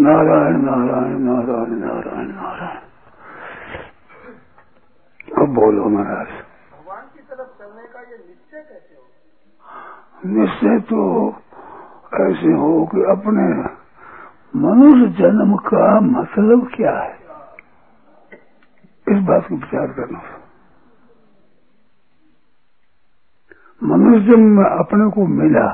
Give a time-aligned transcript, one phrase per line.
[0.00, 2.78] नारायण नारायण नारायण नारायण नारायण
[5.36, 6.26] अब बोलो महाराज
[6.72, 7.62] भगवान की तरफ़
[8.18, 9.04] निश्चय हो
[10.30, 11.04] निश्चय तो
[12.20, 12.74] ऐसे हो
[13.10, 13.48] अपने
[14.58, 17.18] मनुष्य जन्म का मतलब क्या है
[19.10, 20.22] इस बात को विचार करना
[23.82, 25.68] मनुष्य में अपने को मिला,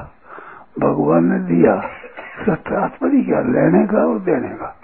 [0.79, 1.77] भगवान ने दिया
[2.49, 3.41] तात्पर्य क्या?
[3.41, 4.81] लेने का और देने का?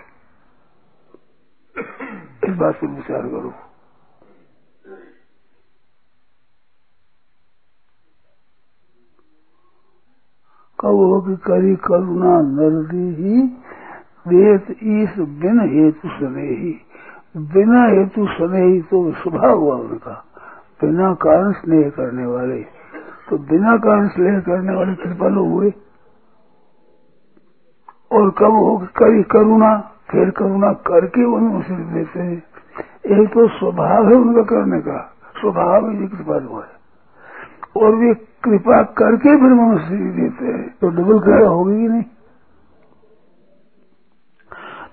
[2.49, 3.53] इस बात पर विचार करो।
[10.79, 13.43] कहो कि करी करुणा नरदी ही
[14.29, 16.73] वेत ईस बिन हेतु सने ही
[17.37, 20.25] बिना हेतु सने ही तो स्वभाव हुआ उनका।
[20.83, 22.63] बिना कारण स्नेह करने वाले।
[23.31, 25.73] तो बिना कारण स्नेह करने वाले कृपालु हुए।
[28.13, 32.43] और कब हो करी करुणा, फिर करुणा करके उन्हें देते हैं।
[33.07, 36.83] एक तो स्वभाव है उनका करने का। स्वभाव ही कृपालु है।
[37.77, 42.05] और वे कृपा करके फिर मनुष्य देते हैं। तो डबल कृपा होगी ही नहीं?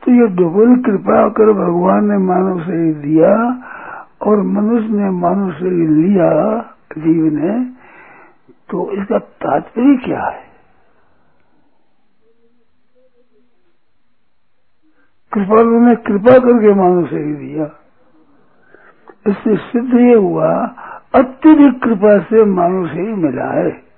[0.03, 3.33] तो ये डबल कृपा कर भगवान ने मानव से ही दिया
[4.21, 6.29] और मनुष्य ने मानव से ही लिया
[6.97, 7.65] जीव ने
[8.69, 10.49] तो इसका तात्पर्य क्या है?
[15.33, 17.65] कृपालु ने कृपा करके मानव से ही दिया।
[19.27, 20.65] इससे सिद्ध ये हुआ,
[21.15, 23.88] अत्यधिक कृपा से मानव से ही मिला है।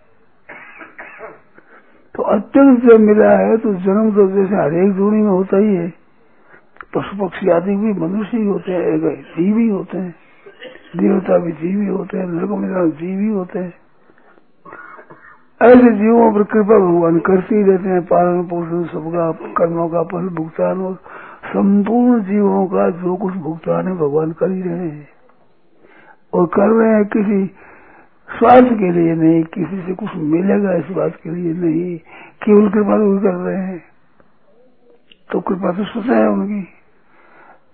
[2.15, 5.89] तो अत्यंत जब मिला है तो जन्म तो जैसे हरेक जोड़ी में होता ही है।
[6.95, 10.15] पशु पक्षी आदि भी मनुष्य ही होते हैं जीव ही होते हैं।
[10.97, 13.73] देवता भी जीव ही होते हैं नरक मिला जीव ही होते हैं।
[15.61, 20.27] ऐसे जीवों पर कृपा भगवान करते ही रहते हैं, पालन पोषण, सबका कर्मों का फल,
[20.29, 20.93] भुगतान और
[21.45, 25.07] संपूर्ण जीवों का जो कुछ भुगतान है, भगवान कर ही रहे हैं।
[26.33, 27.45] और कर रहे हैं किसी
[28.37, 31.97] स्वार्थ के लिए नहीं, किसी से कुछ मिलेगा इस बात के लिए नहीं
[32.43, 33.83] केवल कृपा भी कर रहे हैं।
[35.31, 36.67] तो कृपा तो स्वतः है उनकी।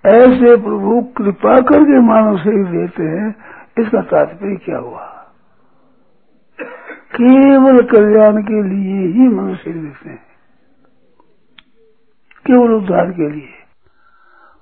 [0.06, 3.36] ऐसे प्रभु कृपा करके मानव से देते हैं,
[3.80, 5.14] इसका तात्पर्य क्या हुआ?
[7.16, 10.20] केवल कल्याण के लिए ही मनुष्य देते हैं।
[12.46, 13.48] केवल उद्धार के लिए।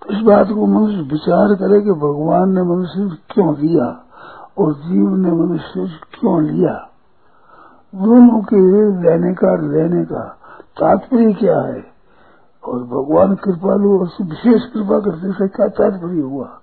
[0.01, 4.04] तो इस बात को मनुष्य विचार करे कि भगवान ने मनुष्य क्यों दिया?
[4.57, 5.87] और जीव ने मनुष्य
[6.19, 6.89] क्यों लिया?
[7.95, 8.57] दोनों के
[9.01, 10.37] लेने का लेने का
[10.79, 11.85] तात्पर्य क्या है?
[12.63, 16.59] और भगवान कृपालु और विशेष कृपा करने से क्या तात्पर्य हुआ?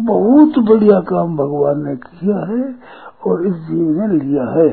[0.00, 2.74] बहुत बढ़िया काम भगवान ने किया है
[3.26, 4.68] और इस जीव ने लिया है।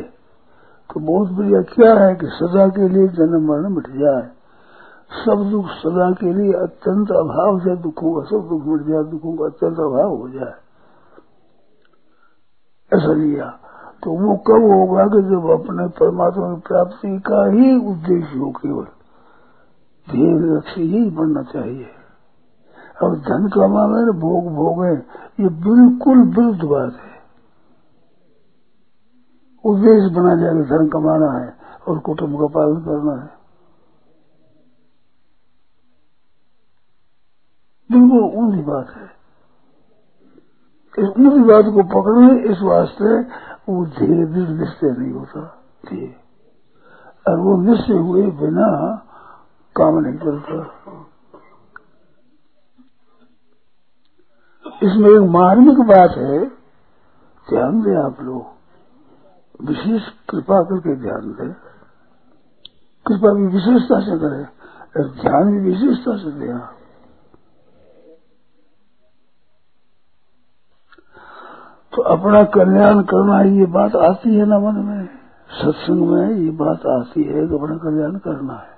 [0.93, 4.29] तो बहुत बढ़िया क्या है कि सदा के लिए जन्म मरण मिट जाए।
[5.25, 9.37] सब दुख सदा के लिए अत्यंत अभाव से दुखों का, सब दुख मिट जाए, दुखों
[9.37, 10.68] का अत्यंत अभाव हो जाए।
[12.93, 13.59] ऐसा लिया।
[14.03, 18.87] तो वो कब होगा कि जब अपने परमात्मा की प्राप्ति का ही उद्देश्य हो केवल?
[20.09, 21.87] ध्येय लक्ष्य ही बनना चाहिए।
[23.03, 24.93] अब धन कमावे न भोग भोगे
[25.43, 27.09] ये बिल्कुल विरुद्ध बात है।
[29.63, 31.53] उद्देश्य बना जाएगा धन कमाना है
[31.87, 33.39] और कुटुंब का पालन करना है।
[37.91, 39.18] बिल्कुल ऊंधी बात है।
[40.99, 43.19] इस ऊंधी बात को पकड़ने इस वास्ते
[43.69, 45.41] वो धीरे धीरे निश्चय नहीं होता।
[45.89, 46.15] धीरे
[47.27, 48.67] और वो निश्चय हुए बिना
[49.75, 51.05] काम नहीं चलता
[54.83, 56.45] इसमें एक मार्मिक बात है,
[57.49, 61.53] ध्यान दें आप लोग। विशेष कृपा करके ध्यान दें।
[63.05, 64.45] कृपा भी विशेषता से करें
[65.21, 66.78] ध्यान भी विशेषता से दें आप।
[71.93, 75.05] तो अपना कल्याण करना ये बात आती है ना मन में?
[75.51, 78.77] सत्संग में ये बात आती है कि अपना कल्याण करना है।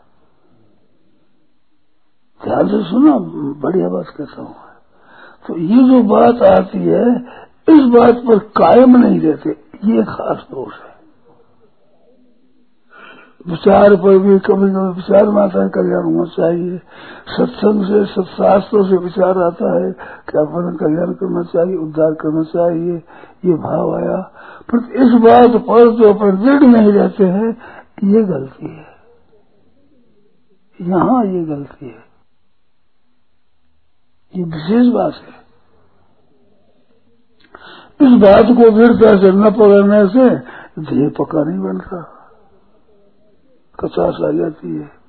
[2.41, 3.17] ध्यान से सुना,
[3.61, 4.55] बढ़िया बात कहता हूँ
[5.45, 7.05] तो ये जो बात आती है,
[7.69, 9.49] इस बात पर कायम नहीं रहते,
[9.85, 10.90] ये खास दोष है।
[13.47, 16.77] विचार पर भी कभी कभी विचार में आता है कल्याण होना चाहिए।
[17.27, 22.93] सत्संग से, सत्शास्त्रों से विचार आता है कि अपन कल्याण करना चाहिए, उद्धार करना चाहिए,
[23.45, 24.17] ये भाव आया।
[24.73, 27.57] पर इस बात पर जो अपन दृढ़ नहीं रहते हैं,
[28.03, 28.91] ये गलती है।
[30.81, 32.11] यहाँ ये गलती है।
[34.35, 35.41] ये विशेष बात है।
[38.07, 40.29] इस बात को दृढ़ता से न पकड़ने से
[40.81, 42.20] देह पक्का नहीं बनता
[43.83, 45.01] कचास आ जाती है।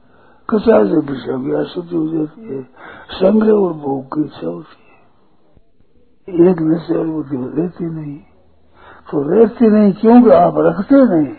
[0.51, 2.63] कचास से विषय की आसक्ति हो जाती है।
[3.11, 8.19] संग्रह और भोग की इच्छा होती है। एक नशे और बुद्धि रहती नहीं।
[9.11, 11.35] तो रहती नहीं क्योंकि आप रखते नहीं।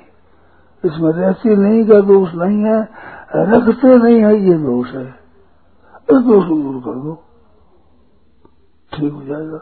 [0.85, 2.89] इसमें रहती नहीं का दोष नहीं है।
[3.35, 5.15] रखते नहीं है, ये दोष है।
[6.11, 7.23] इस दोष को दूर कर दो।
[8.93, 9.57] ठीक हो जाएगा।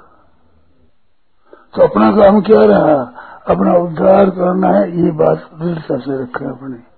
[1.75, 3.13] तो अपना काम क्या रहा?
[3.49, 6.90] अपना उद्धार करना है, ये बात दृढ़ता से रखे अपने।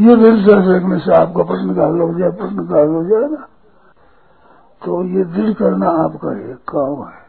[0.00, 3.04] ये दृढ़ता से रखने से आपका प्रश्न का हल हो जाए प्रश्न का हल हो
[3.04, 3.48] जाए ना।
[4.84, 7.22] तो ये दृढ़ करना आपका एक काम है।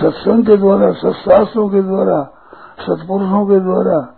[0.00, 2.22] सत्संग के द्वारा, सत्शास्त्रों के द्वारा,
[2.80, 4.14] सत्पुरुषों के द्वारा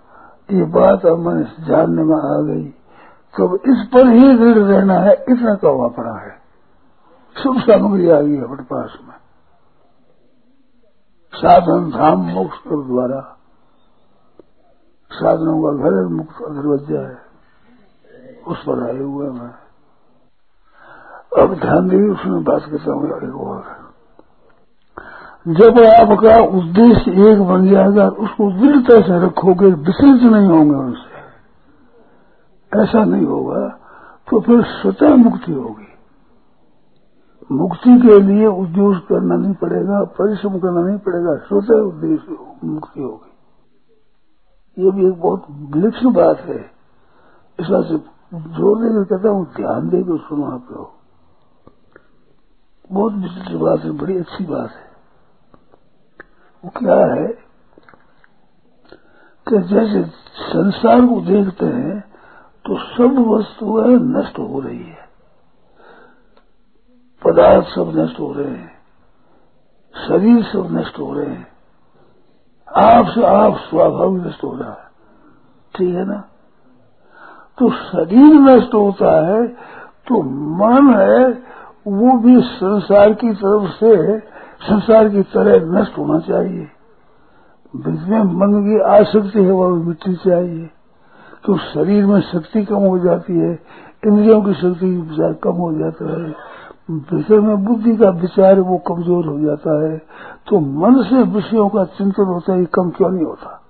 [0.50, 2.69] ये बात अब मैंने जानने में आ गई।
[3.37, 6.43] तो इस पर ही दृढ़ रहना है, इतना कवा पड़ा है।
[7.43, 9.14] शुभ सामग्री आ गई अपने पास में।
[11.35, 13.37] साधन धाम मोक्ष द्वारा।
[15.12, 17.31] साधनों का घर मुक्त दरवाज़ा है।
[18.47, 19.53] उस पर आए हुए मैं।
[21.43, 23.62] अब ध्यान दी उसमें बात करता हूँ एक और।
[25.49, 31.12] जब आपका उद्देश्य एक बन जाएगा, उसको दृढ़ता से रखोगे विचलित नहीं होंगे उनसे।
[32.73, 33.69] ऐसा नहीं होगा
[34.29, 35.88] तो फिर स्वतः मुक्ति होगी।
[37.53, 44.85] मुक्ति के लिए उद्योग करना नहीं पड़ेगा, परिश्रम करना नहीं पड़ेगा, स्वतः उद्देश्य मुक्ति होगी।
[44.85, 46.61] ये भी एक बहुत विलक्षण बात है।
[47.59, 47.67] इस
[48.32, 50.90] ज़ोर देकर कहता हूँ, ध्यान दे देकर सुनो आप लोग।
[52.93, 54.90] बहुत विशिष्ट बात है, बड़ी अच्छी बात है।
[56.64, 57.26] वो क्या है
[59.46, 60.02] कि जैसे
[60.32, 62.00] संसार को देखते हैं
[62.64, 65.08] तो सब वस्तुएँ नष्ट हो रही है।
[67.23, 68.73] पदार्थ सब नष्ट हो रहे हैं।
[70.08, 71.52] शरीर सब नष्ट हो रहे हैं।
[72.69, 74.90] आप से आप स्वाभाविक नष्ट हो रहा है।
[75.75, 76.28] ठीक है ना?
[77.58, 79.46] तो शरीर नष्ट होता है
[80.08, 81.32] तो मन है,
[81.88, 84.19] वो भी संसार की तरफ़ से,
[84.66, 86.69] संसार की तरह नष्ट होना चाहिए।
[87.76, 90.70] जिसमें मन की आसक्ति है, वह मिट्टी चाहिए।
[91.44, 93.58] तो शरीर में शक्ति कम हो जाती है,
[94.06, 95.06] इंद्रियों की शक्ति
[95.44, 96.34] कम हो जाता है।
[96.90, 99.99] विषय में बुद्धि का विचार वो कमज़ोर हो जाता है।
[100.49, 103.62] तो मन से विषयों का चिंतन होता है कम क्यों नहीं होता?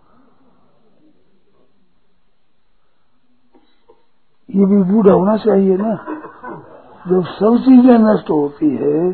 [4.55, 5.95] ये भी बूढ़ा होना चाहिए ना।
[7.09, 9.13] जब सब चीज़ें नष्ट होती है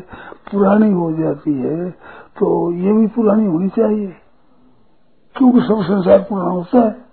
[0.51, 1.89] पुरानी हो जाती है
[2.39, 4.15] तो ये भी पुरानी होनी चाहिए।
[5.35, 7.09] क्योंकि सब संसार पुराना होता है।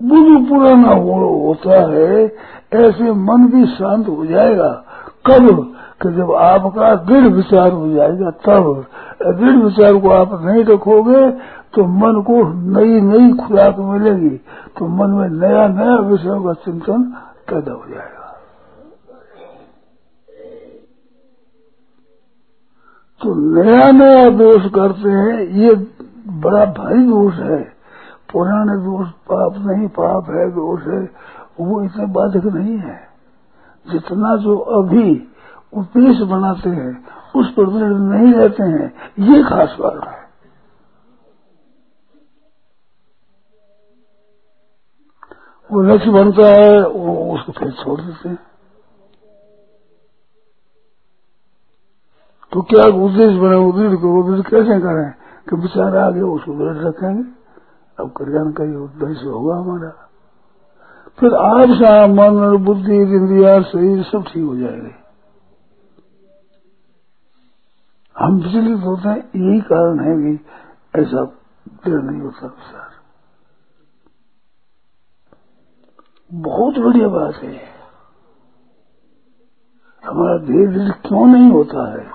[0.00, 1.12] बुद्ध पुराना हो,
[1.46, 2.24] होता है
[2.74, 4.84] ऐसे मन भी शांत हो जाएगा।
[5.24, 5.46] कब
[6.02, 8.86] कि जब आपका दृढ़ विचार हो जाएगा, तब
[9.38, 11.30] दृढ़ विचार को आप नहीं रखोगे
[11.74, 12.42] तो मन को
[12.74, 14.36] नई नई खुराक मिलेगी
[14.78, 17.02] तो मन में नया नया विषयों का चिंतन
[17.50, 18.22] पैदा हो जाएगा।
[23.20, 25.74] तो नया नया दोष करते हैं, ये
[26.40, 27.62] बड़ा भारी दोष है।
[28.32, 31.02] पुराने दोष पाप नहीं, पाप है, दोष है,
[31.60, 33.13] वो इतने बाधक नहीं है।
[33.92, 35.28] जितना जो अभी
[35.74, 37.66] उद्देश्य बनाते हैं, उस पर
[37.98, 40.24] नहीं रहते हैं, ये खास बात है।
[45.72, 48.38] वो लक्ष्य बनता है, वो उसको फिर छोड़ देते हैं।
[52.52, 55.12] तो क्या उद्देश्य बने दृढ़ को दृढ़ कैसे करें
[55.50, 57.22] कि विचार आगे उसको दृढ़ रखेंगे?
[58.00, 60.03] अब कल्याण का ये उद्देश्य होगा हमारा।
[61.20, 64.94] फिर आज सा मन और बुद्धि इंद्रिया शरीर सब ठीक हो जाएँगे।
[68.18, 70.44] हम विचलित होते हैं, यही कारण है कि
[71.00, 71.24] ऐसा
[71.84, 72.90] दृढ़ नहीं होता विचार।
[76.32, 77.74] बहुत बढ़िया बात है।
[80.04, 82.10] हमारा धीरे धीरे क्यों नहीं होता है?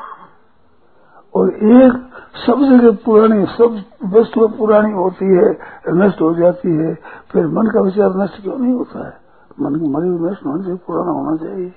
[1.35, 2.08] और एक
[2.45, 3.81] सब जगह पुरानी, सब
[4.13, 5.57] वस्तुएँ पुरानी होती है,
[5.89, 6.93] नष्ट हो जाती है,
[7.31, 9.13] फिर मन का विचार नष्ट क्यों नहीं होता है?
[9.61, 11.71] मन की मरी नष्ट होना चाहिए, पुराना होना चाहिए।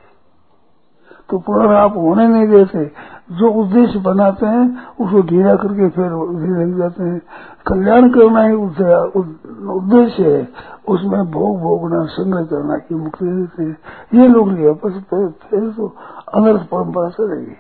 [1.31, 2.85] तो पुराना आप होने नहीं देते।
[3.33, 6.09] जो उद्देश्य बनाते हैं, उसको ढीला करके फिर
[6.41, 7.21] धीरे लग जाते हैं।
[7.67, 10.49] कल्याण करना ही उद्देश्य है।
[10.89, 13.77] उसमें भोग भोगना, संग्रह करना की मुक्ति देते हैं।
[14.15, 15.89] ये लोग लिया फिर तो
[16.35, 17.57] अनर्थ परंपरा चलेगी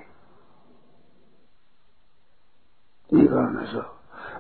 [3.15, 3.99] ये कारण है सब।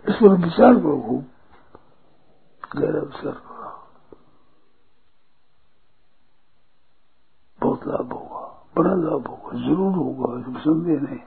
[0.09, 1.31] इस पर विचार करो। खूब
[2.77, 3.53] गहरा विचार करो
[7.63, 11.19] बहुत लाभ होगा। बड़ा लाभ होगा। ज़रूर होगा। इसमें संदेह नहीं।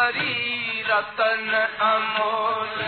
[0.05, 2.83] भारी रतन अमोल।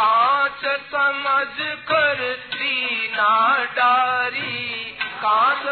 [0.00, 5.66] कांच समझ कर दीना डारी। कांच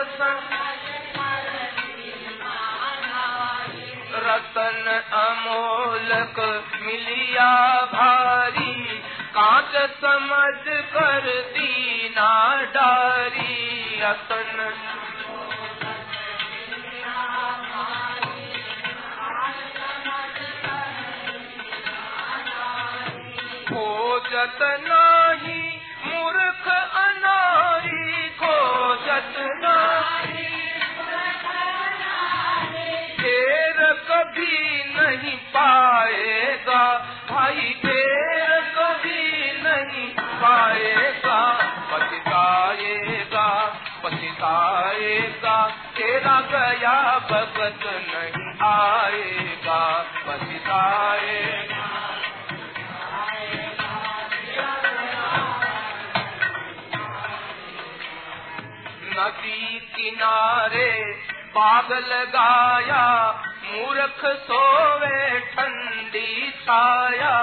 [4.15, 6.39] रतन अमोलक
[6.83, 8.20] मिलिया भारी
[46.81, 49.81] तेरा भगत नहीं आएगा
[50.27, 51.89] पछताएगा
[59.13, 60.91] नदी किनारे
[61.57, 63.05] बाग लगाया
[63.65, 67.40] मूर्ख सोवे ठंडी छाया।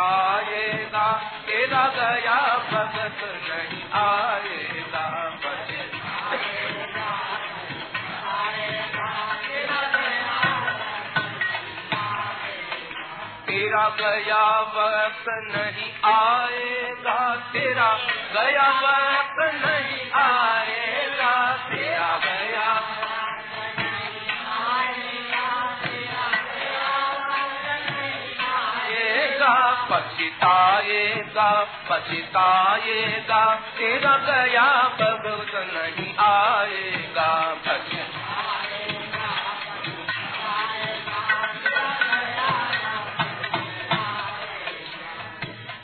[0.00, 1.06] पछताएगा
[1.46, 2.36] तेरा गया
[2.70, 5.08] भगत नहीं आएगा
[13.46, 14.42] तेरा गया
[14.74, 17.18] वक्त नहीं आएगा,
[17.52, 17.90] तेरा
[18.34, 20.79] गया वक्त नहीं आएगा।
[30.42, 31.50] पछताएगा
[31.90, 34.66] पछताएगा, तेरा गया
[35.00, 37.30] भगत नहीं आएगा।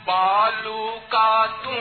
[0.07, 1.71] बालू का तू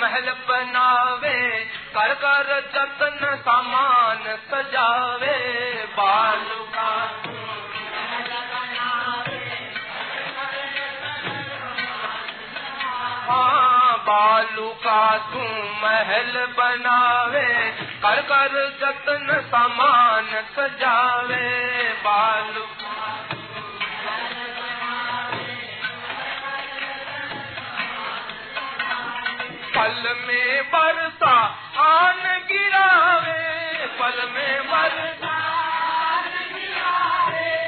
[0.00, 5.36] महल बनावे, कर कर जतन सामान सजावे।
[5.96, 6.90] बालू का
[14.10, 15.02] बालू का
[15.32, 15.40] तू
[15.82, 17.48] महल बनावे,
[18.02, 21.50] कर कर जतन सामान सजावे।
[22.04, 22.64] बालू
[29.74, 31.36] पल में बरसा
[31.80, 33.38] आन गिरावे
[34.00, 35.38] पल में बरसा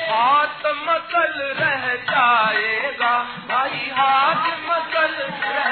[0.09, 3.13] हाथ मकल रह जाएगा,
[3.49, 5.71] भाई हाथ मकल रह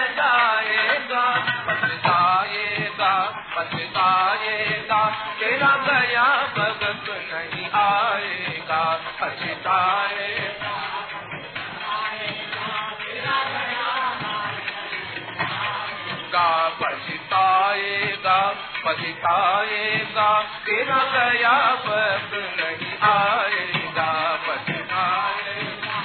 [18.91, 20.31] पछताएगा
[20.67, 24.07] तेरा गया वक्त नहीं आएगा।
[24.47, 25.99] पछताएगा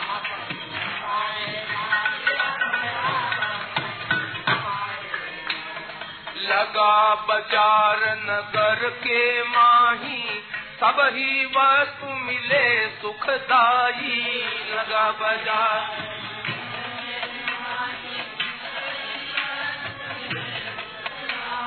[6.46, 10.24] लगा बाज़ार नगर के माही,
[10.80, 12.66] सब ही वस्तु मिले
[13.02, 16.15] सुखदाई लगा बाज़ार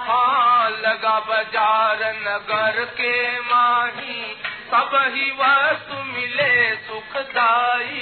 [0.09, 4.37] लगा बाज़ार नगर के माही।
[4.71, 8.01] सब ही वस्तु मिले सुखदाई।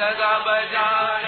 [0.00, 1.24] लगा बाज़ार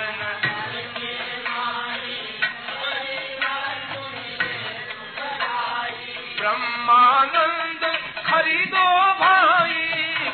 [6.38, 7.84] ब्रह्मानंद
[8.26, 8.86] खरीदो
[9.18, 9.84] भाई।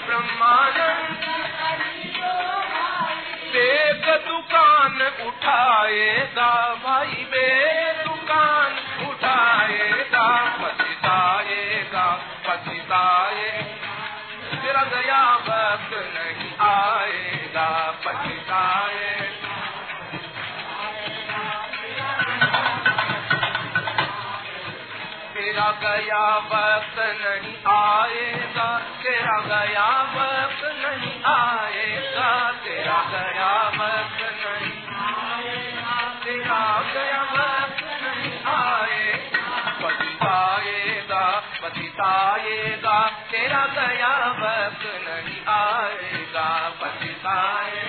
[0.06, 1.24] ब्रह्मानंद
[3.52, 6.52] बेग दुकान उठाएगा
[6.84, 7.87] भाई बे।
[14.84, 17.68] गया वक्त नहीं आएगा
[25.82, 28.68] गया वक्त नहीं आएगा
[30.74, 32.30] नहीं आएगा
[32.64, 33.98] तेरा गया वक्त
[41.98, 42.98] पछताएगा
[43.30, 46.48] तेरा गया वक्त नहीं आएगा
[46.80, 47.87] पछताएगा